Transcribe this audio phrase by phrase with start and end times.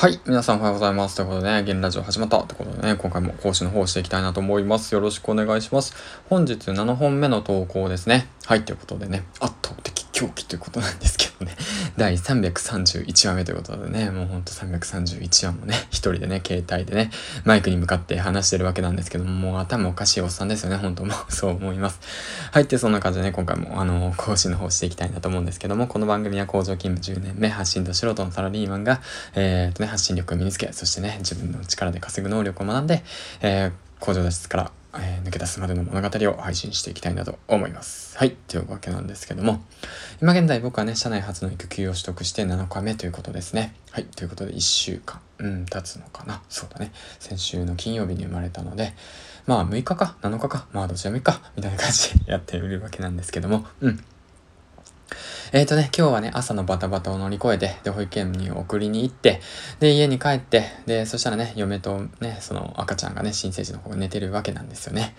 [0.00, 0.18] はい。
[0.24, 1.16] 皆さんおはようございます。
[1.16, 4.94] ということでね、現ラジオ始まったということでね、今回も講師の方をしていきたいなと思います。
[4.94, 5.94] よろしくお願いします。
[6.30, 8.26] 本日7本目の投稿ですね。
[8.46, 8.64] はい。
[8.64, 11.56] ということでね、圧倒的狂気ということなんですけどね、
[11.96, 17.10] 第331話目ということでね、もうほんと331話もね、一人でね、携帯でね、
[17.44, 22.00] マイクに向かって話してるわけなんですけども、もう頭おかしいおっさんですよね、本当もう そう思います。
[22.52, 22.64] はい。
[22.64, 29.00] ってそんな感じでね、今回もあの、講師の方していきたいなと思うんですけども、この番組は工場勤務10年目、発信と素人のサラリーマンが、
[29.34, 33.02] えー、っとね、発信力を身につけ、そしてね、自分の力で稼ぐ能力を学んで、
[33.40, 38.16] えー、工場脱出から、えー、抜け出すまでの物語を配信していきたいなと思います。
[38.18, 38.32] はい。
[38.48, 39.62] というわけなんですけども、
[40.20, 43.74] 今現在僕はね、社内初の育休を取得して7日目ということですね。
[43.90, 44.04] はい。
[44.04, 46.42] ということで1週間、うん、経つのかな。
[46.48, 46.92] そうだね。
[47.18, 48.94] 先週の金曜日に生まれたので、
[49.46, 54.04] まあ6日か7日か、まあどちらもいいか、みたいな感じでやっているわけなんですけども、うん。
[55.52, 59.40] えっ、ー、とね、今日はね、朝のバタバタを乗り越えて、で、保育園に送りに行って、
[59.80, 65.16] で、家に帰って、で、そしたらね、嫁とね、その赤ちゃんがね、新生児の方が寝てるわけなんですよね。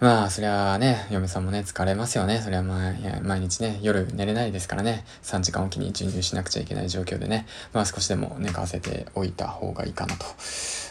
[0.00, 2.40] まあ、そりゃね、嫁さんもね、疲れますよね。
[2.42, 2.92] そりゃまあ、
[3.22, 10.24] 毎日ね、夜寝れないですからね、3時間おきに授乳しなくちゃいけない状況でね、まあ少しでも寝かせておいた方がいいかなと。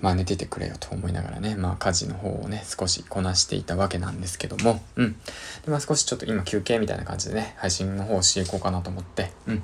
[0.00, 5.12] まあ寝ててくれよと思いながらね、まあ家事の方をね、少しこなしていたわけなんですけども、うん。
[5.64, 9.62] で、まあ少しちょっと今休憩みたいな感じでね、配信の方をしていこうかなと思って、うん。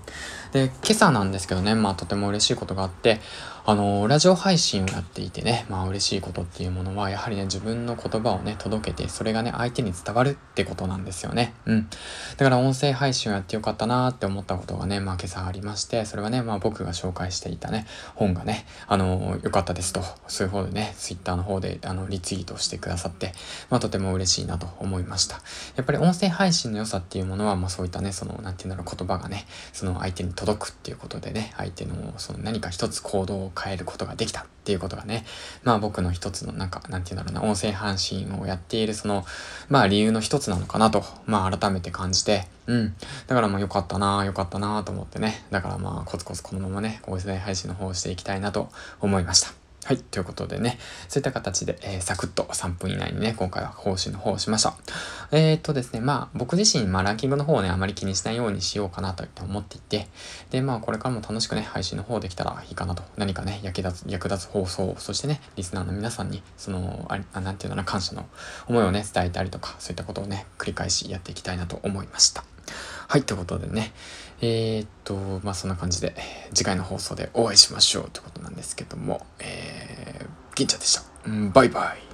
[0.53, 3.21] で、今朝なんですけどね、まあとても嬉しいことがあって、
[3.69, 11.53] あの、ラジオ配信をやっていてね、まあ嬉しいことっていうものは、やはりね、自分の言葉をね、届けて、それがね、相手に伝わるってことなんですよね。
[11.65, 11.89] うん。
[12.37, 23.33] だから音声配信をやってよかったなーって思ったことがね、まあ今朝ありまして、それはね、まあ僕が紹介していたね、本がね、あの、良かったですと、そういう方でね、Twitter の方で、あの、リツイートしてくださって、
[23.71, 25.37] まあとても嬉しいなと思いました。
[25.77, 35.25] やっぱり音声配信の良さっていうものは、まあそういったね、その、なんていうんだろう、言葉がね、その相手に届くっていうことでね、相手の、その何か一つ行動を変えることができたっていうことがね、
[35.63, 39.25] まあ僕の一つのなんか、なんて言うんだろうな、音声配信をやっているその、
[39.69, 42.95] まあ理由の一つなのかなと、まあ改めて感じて、うん。
[43.27, 49.66] だからまあ良かったな良かったなと思ってね、だからまあコツコツこのままね、音声配信の方をしていきたいなと思いました。
[49.87, 49.99] はい。
[49.99, 54.75] ということでね、そういった形で、えー、サクッと3分以内にね、今回は講師の方をしました。
[55.31, 60.09] えー、っとですね、まあ、僕自身、まあ、ランキングの方をね、あまり気にしないようにしようかなと思っていて、
[60.51, 63.05] で、まあ、これからも楽しくね、配信の方できたらいいかなと。
[63.17, 68.27] 何かね、役立つ、役立つ放送、そしてね、リスナーの皆さんに、その、ああなんていうのかな、感謝の
[68.67, 72.43] 思いをね、伝えたりとか、そういったことをね、繰り返しやっていきたいなと思いました。
[73.09, 73.93] はい、ということでね、
[74.41, 75.15] えー、っと、
[75.45, 76.15] まあそんな感じで、
[76.53, 79.47] 次回の放送でお会いしましょうということなんですけども、えー、
[80.57, 81.03] 銀ちゃんでした。
[81.27, 82.06] うんバイバイ。